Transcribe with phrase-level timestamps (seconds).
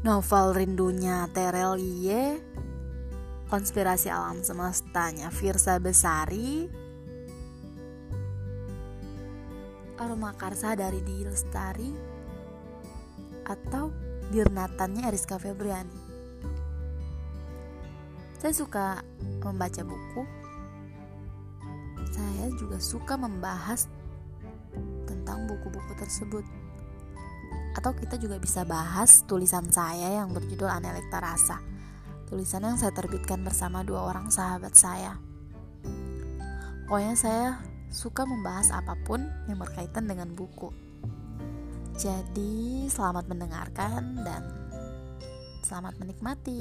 [0.00, 2.40] novel rindunya Terelie,
[3.52, 6.64] konspirasi alam semestanya Firsa Besari,
[10.00, 11.92] aroma karsa dari Di Lestari,
[13.44, 13.92] atau
[14.32, 16.08] Dirnatannya Eriska Febriani.
[18.40, 19.04] Saya suka
[19.44, 20.22] membaca buku.
[22.08, 23.84] Saya juga suka membahas
[25.04, 26.46] tentang buku-buku tersebut
[27.80, 31.64] atau kita juga bisa bahas tulisan saya yang berjudul Anelekta Rasa.
[32.28, 35.16] Tulisan yang saya terbitkan bersama dua orang sahabat saya.
[36.84, 37.48] Pokoknya saya
[37.88, 40.68] suka membahas apa pun yang berkaitan dengan buku.
[41.96, 44.44] Jadi, selamat mendengarkan dan
[45.64, 46.60] selamat menikmati.